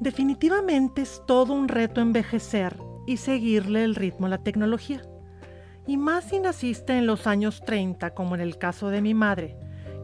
[0.00, 5.02] Definitivamente es todo un reto envejecer y seguirle el ritmo a la tecnología.
[5.86, 9.58] Y más si naciste en los años 30, como en el caso de mi madre,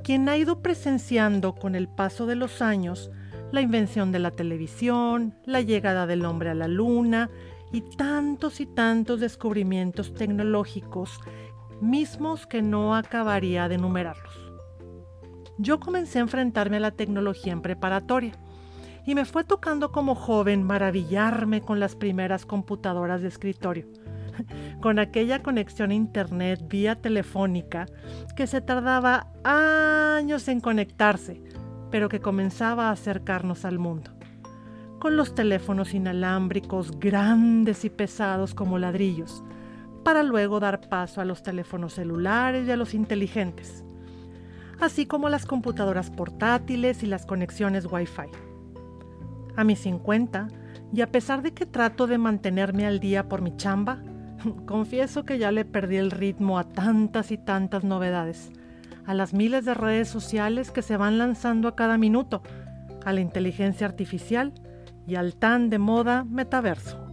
[0.05, 3.11] quien ha ido presenciando con el paso de los años
[3.53, 7.31] la invención de la televisión, la llegada del hombre a la luna
[7.73, 11.21] y tantos y tantos descubrimientos tecnológicos,
[11.81, 14.53] mismos que no acabaría de enumerarlos.
[15.57, 18.39] Yo comencé a enfrentarme a la tecnología en preparatoria
[19.07, 23.87] y me fue tocando como joven maravillarme con las primeras computadoras de escritorio,
[24.83, 27.87] con aquella conexión a internet vía telefónica
[28.35, 31.41] que se tardaba años en conectarse,
[31.91, 34.11] pero que comenzaba a acercarnos al mundo,
[34.99, 39.45] con los teléfonos inalámbricos grandes y pesados como ladrillos,
[40.03, 43.85] para luego dar paso a los teléfonos celulares y a los inteligentes,
[44.81, 48.46] así como las computadoras portátiles y las conexiones Wi-Fi
[49.57, 50.49] a mis 50,
[50.93, 53.99] y a pesar de que trato de mantenerme al día por mi chamba,
[54.67, 58.53] confieso que ya le perdí el ritmo a tantas y tantas novedades,
[59.05, 62.43] a las miles de redes sociales que se van lanzando a cada minuto,
[63.05, 64.53] a la inteligencia artificial
[65.07, 67.07] y al tan de moda metaverso.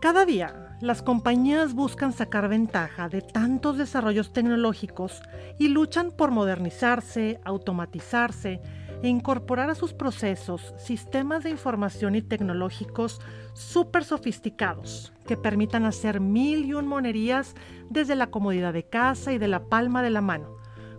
[0.00, 5.22] Cada día, las compañías buscan sacar ventaja de tantos desarrollos tecnológicos
[5.58, 8.60] y luchan por modernizarse, automatizarse
[9.02, 13.20] e incorporar a sus procesos sistemas de información y tecnológicos
[13.52, 17.54] súper sofisticados que permitan hacer mil y un monerías
[17.90, 20.56] desde la comodidad de casa y de la palma de la mano,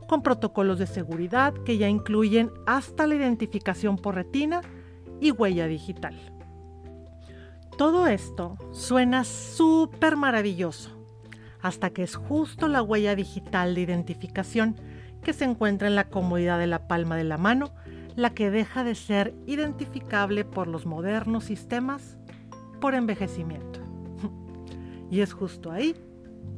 [0.07, 4.61] con protocolos de seguridad que ya incluyen hasta la identificación por retina
[5.19, 6.15] y huella digital.
[7.77, 10.91] Todo esto suena súper maravilloso,
[11.61, 14.75] hasta que es justo la huella digital de identificación
[15.21, 17.71] que se encuentra en la comodidad de la palma de la mano
[18.15, 22.17] la que deja de ser identificable por los modernos sistemas
[22.81, 23.79] por envejecimiento.
[25.11, 25.95] Y es justo ahí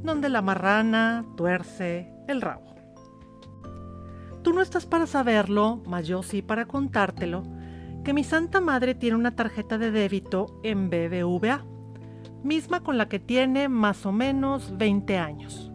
[0.04, 2.76] donde la marrana tuerce el rabo.
[4.44, 7.44] Tú no estás para saberlo, mas yo sí para contártelo,
[8.04, 11.64] que mi Santa Madre tiene una tarjeta de débito en BBVA,
[12.44, 15.71] misma con la que tiene más o menos 20 años.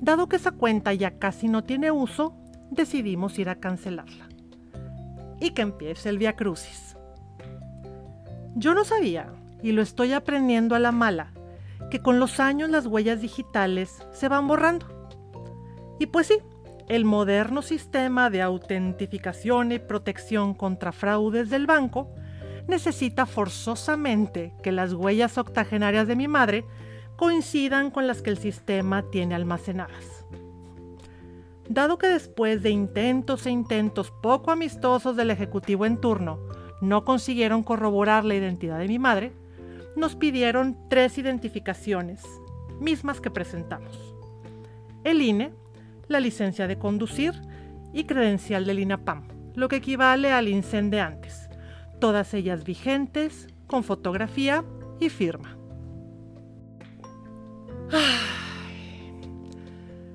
[0.00, 2.36] Dado que esa cuenta ya casi no tiene uso,
[2.70, 4.28] decidimos ir a cancelarla
[5.40, 6.96] y que empiece el Via Crucis.
[8.54, 11.32] Yo no sabía, y lo estoy aprendiendo a la mala,
[11.90, 14.86] que con los años las huellas digitales se van borrando.
[15.98, 16.38] Y pues sí,
[16.88, 22.14] el moderno sistema de autentificación y protección contra fraudes del banco
[22.66, 26.64] necesita forzosamente que las huellas octogenarias de mi madre
[27.16, 30.24] coincidan con las que el sistema tiene almacenadas.
[31.68, 36.38] Dado que después de intentos e intentos poco amistosos del Ejecutivo en turno
[36.80, 39.32] no consiguieron corroborar la identidad de mi madre,
[39.96, 42.22] nos pidieron tres identificaciones,
[42.78, 44.14] mismas que presentamos.
[45.04, 45.54] El INE,
[46.06, 47.32] la licencia de conducir
[47.92, 51.48] y credencial del INAPAM, lo que equivale al INCEN de antes,
[51.98, 54.64] todas ellas vigentes, con fotografía
[55.00, 55.55] y firma.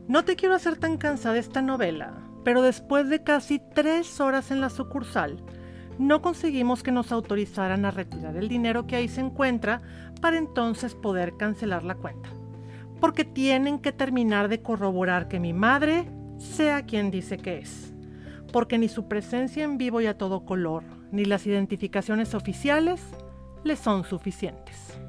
[0.07, 4.59] No te quiero hacer tan cansada esta novela, pero después de casi tres horas en
[4.59, 5.41] la sucursal,
[5.97, 9.81] no conseguimos que nos autorizaran a retirar el dinero que ahí se encuentra
[10.19, 12.29] para entonces poder cancelar la cuenta.
[12.99, 17.93] Porque tienen que terminar de corroborar que mi madre sea quien dice que es.
[18.51, 23.01] Porque ni su presencia en vivo y a todo color, ni las identificaciones oficiales
[23.63, 24.99] le son suficientes.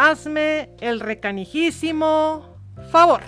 [0.00, 2.54] Hazme el recanijísimo
[2.92, 3.20] favor.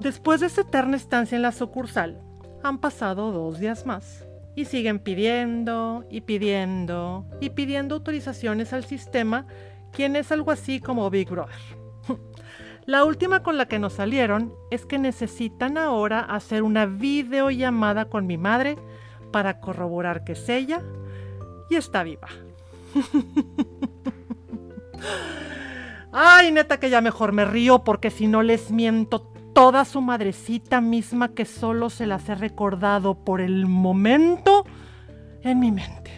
[0.00, 2.22] Después de esta eterna estancia en la sucursal,
[2.62, 4.26] han pasado dos días más
[4.56, 9.46] y siguen pidiendo y pidiendo y pidiendo autorizaciones al sistema,
[9.92, 11.54] quien es algo así como Big Brother.
[12.86, 18.26] La última con la que nos salieron es que necesitan ahora hacer una videollamada con
[18.26, 18.78] mi madre
[19.32, 20.80] para corroborar que es ella
[21.68, 22.28] y está viva.
[26.12, 30.80] Ay, neta que ya mejor me río porque si no les miento toda su madrecita
[30.80, 34.64] misma que solo se las he recordado por el momento
[35.42, 36.10] en mi mente.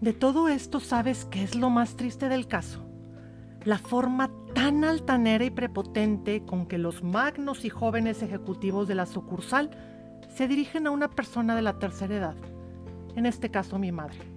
[0.00, 2.84] De todo esto, ¿sabes qué es lo más triste del caso?
[3.64, 9.06] La forma tan altanera y prepotente con que los magnos y jóvenes ejecutivos de la
[9.06, 9.70] sucursal
[10.34, 12.36] se dirigen a una persona de la tercera edad,
[13.14, 14.31] en este caso mi madre.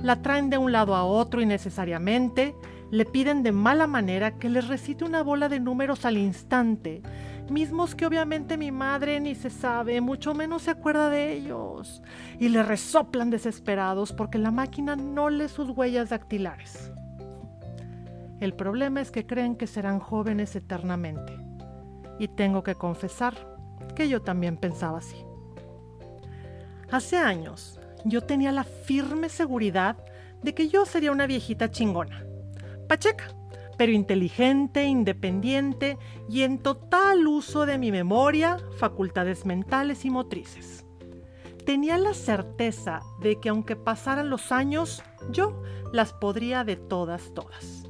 [0.00, 2.54] La traen de un lado a otro innecesariamente,
[2.90, 7.02] le piden de mala manera que les recite una bola de números al instante
[7.52, 12.02] mismos que obviamente mi madre ni se sabe, mucho menos se acuerda de ellos,
[12.40, 16.92] y le resoplan desesperados porque la máquina no lee sus huellas dactilares.
[18.40, 21.38] El problema es que creen que serán jóvenes eternamente,
[22.18, 23.34] y tengo que confesar
[23.94, 25.16] que yo también pensaba así.
[26.90, 29.96] Hace años yo tenía la firme seguridad
[30.42, 32.24] de que yo sería una viejita chingona,
[32.88, 33.34] pacheca,
[33.76, 40.84] pero inteligente, independiente y en total uso de mi memoria, facultades mentales y motrices.
[41.64, 45.62] Tenía la certeza de que aunque pasaran los años, yo
[45.92, 47.84] las podría de todas, todas.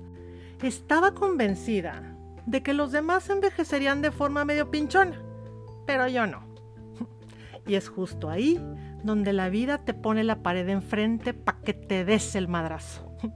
[0.63, 2.17] Estaba convencida
[2.47, 5.23] de que los demás envejecerían de forma medio pinchona,
[5.87, 6.45] pero yo no.
[7.67, 8.61] Y es justo ahí
[9.03, 13.17] donde la vida te pone la pared enfrente para que te des el madrazo.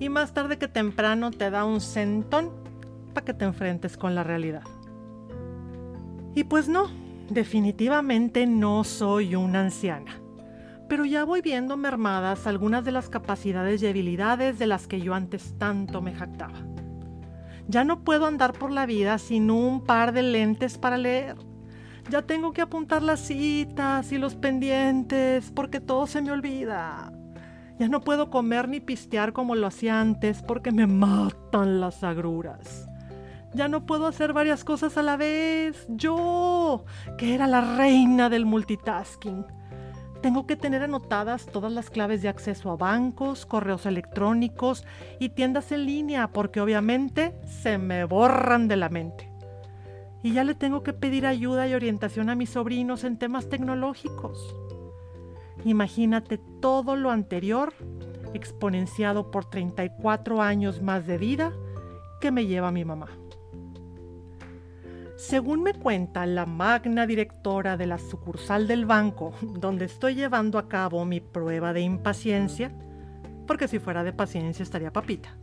[0.00, 2.52] Y más tarde que temprano te da un centón
[3.14, 4.62] para que te enfrentes con la realidad.
[6.36, 6.88] Y pues no,
[7.28, 10.20] definitivamente no soy una anciana.
[10.88, 15.14] Pero ya voy viendo mermadas algunas de las capacidades y habilidades de las que yo
[15.14, 16.60] antes tanto me jactaba.
[17.66, 21.47] Ya no puedo andar por la vida sin un par de lentes para leer
[22.08, 27.12] ya tengo que apuntar las citas y los pendientes porque todo se me olvida.
[27.78, 32.88] Ya no puedo comer ni pistear como lo hacía antes porque me matan las agruras.
[33.54, 35.86] Ya no puedo hacer varias cosas a la vez.
[35.88, 36.84] Yo,
[37.16, 39.46] que era la reina del multitasking.
[40.20, 44.84] Tengo que tener anotadas todas las claves de acceso a bancos, correos electrónicos
[45.20, 49.37] y tiendas en línea porque obviamente se me borran de la mente
[50.22, 54.56] y ya le tengo que pedir ayuda y orientación a mis sobrinos en temas tecnológicos.
[55.64, 57.72] Imagínate todo lo anterior
[58.34, 61.52] exponenciado por 34 años más de vida
[62.20, 63.08] que me lleva mi mamá.
[65.16, 70.68] Según me cuenta la magna directora de la sucursal del banco donde estoy llevando a
[70.68, 72.72] cabo mi prueba de impaciencia,
[73.46, 75.36] porque si fuera de paciencia estaría papita,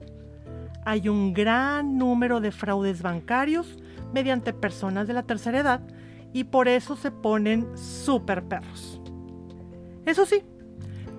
[0.85, 3.77] hay un gran número de fraudes bancarios
[4.15, 5.81] mediante personas de la tercera edad
[6.33, 9.01] y por eso se ponen super perros.
[10.05, 10.41] Eso sí,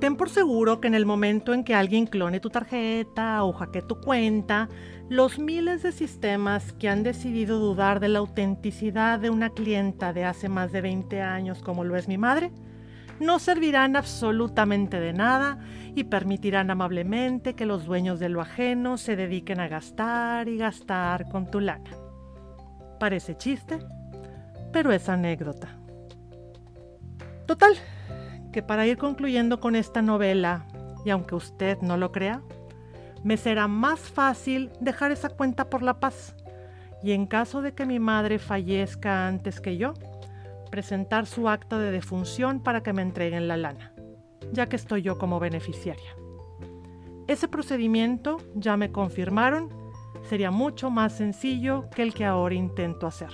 [0.01, 3.83] ten por seguro que en el momento en que alguien clone tu tarjeta o hackee
[3.83, 4.69] tu cuenta,
[5.11, 10.25] los miles de sistemas que han decidido dudar de la autenticidad de una clienta de
[10.25, 12.51] hace más de 20 años como lo es mi madre,
[13.21, 15.59] no servirán absolutamente de nada
[15.95, 21.29] y permitirán amablemente que los dueños de lo ajeno se dediquen a gastar y gastar
[21.29, 22.06] con tu lana.
[22.99, 23.79] Parece chiste,
[24.73, 25.79] pero es anécdota.
[27.47, 27.75] Total,
[28.53, 30.67] que para ir concluyendo con esta novela,
[31.05, 32.43] y aunque usted no lo crea,
[33.23, 36.35] me será más fácil dejar esa cuenta por la paz.
[37.03, 39.95] Y en caso de que mi madre fallezca antes que yo,
[40.71, 43.93] presentar su acta de defunción para que me entreguen la lana,
[44.53, 46.17] ya que estoy yo como beneficiaria.
[47.29, 49.71] Ese procedimiento, ya me confirmaron,
[50.29, 53.31] sería mucho más sencillo que el que ahora intento hacer.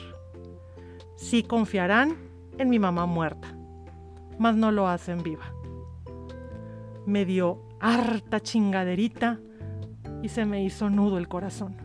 [1.16, 2.16] Sí confiarán
[2.58, 3.56] en mi mamá muerta,
[4.38, 5.52] mas no lo hacen viva.
[7.06, 9.40] Me dio harta chingaderita
[10.22, 11.76] y se me hizo nudo el corazón.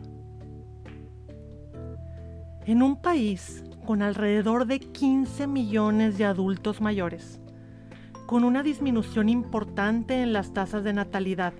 [2.66, 7.40] En un país con alrededor de 15 millones de adultos mayores,
[8.26, 11.54] con una disminución importante en las tasas de natalidad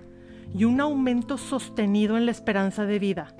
[0.53, 3.35] y un aumento sostenido en la esperanza de vida,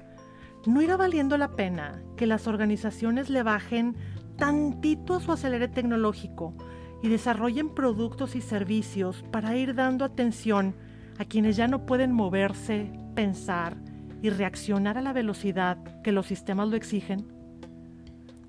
[0.66, 3.96] ¿no irá valiendo la pena que las organizaciones le bajen
[4.38, 6.54] tantito a su acelere tecnológico
[7.02, 10.76] y desarrollen productos y servicios para ir dando atención
[11.18, 13.78] a quienes ya no pueden moverse, pensar
[14.22, 17.28] y reaccionar a la velocidad que los sistemas lo exigen?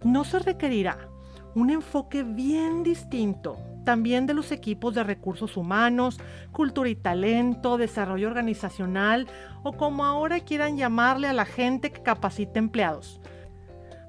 [0.04, 1.08] No se requerirá
[1.54, 6.18] un enfoque bien distinto también de los equipos de recursos humanos,
[6.52, 9.26] cultura y talento, desarrollo organizacional
[9.62, 13.20] o como ahora quieran llamarle a la gente que capacita empleados,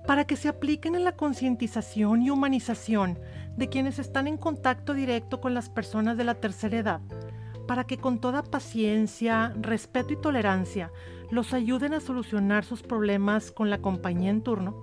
[0.07, 3.19] para que se apliquen en la concientización y humanización
[3.57, 7.01] de quienes están en contacto directo con las personas de la tercera edad,
[7.67, 10.91] para que con toda paciencia, respeto y tolerancia
[11.29, 14.81] los ayuden a solucionar sus problemas con la compañía en turno.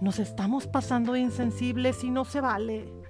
[0.00, 3.03] Nos estamos pasando de insensibles y no se vale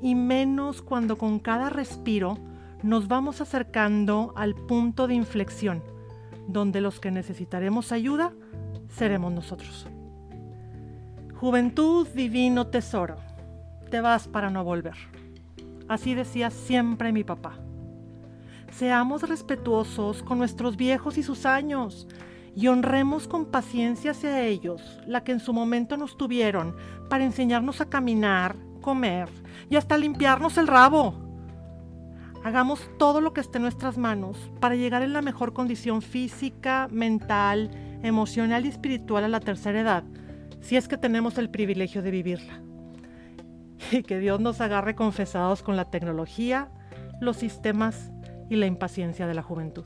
[0.00, 2.38] y menos cuando con cada respiro
[2.82, 5.82] nos vamos acercando al punto de inflexión,
[6.48, 8.32] donde los que necesitaremos ayuda
[8.88, 9.86] seremos nosotros.
[11.34, 13.16] Juventud, divino tesoro,
[13.90, 14.94] te vas para no volver.
[15.88, 17.58] Así decía siempre mi papá.
[18.70, 22.06] Seamos respetuosos con nuestros viejos y sus años,
[22.54, 26.74] y honremos con paciencia hacia ellos la que en su momento nos tuvieron
[27.08, 29.28] para enseñarnos a caminar, comer
[29.68, 31.14] y hasta limpiarnos el rabo.
[32.42, 36.88] Hagamos todo lo que esté en nuestras manos para llegar en la mejor condición física,
[36.90, 37.70] mental,
[38.02, 40.04] emocional y espiritual a la tercera edad,
[40.60, 42.62] si es que tenemos el privilegio de vivirla.
[43.92, 46.70] Y que Dios nos agarre confesados con la tecnología,
[47.20, 48.10] los sistemas
[48.48, 49.84] y la impaciencia de la juventud.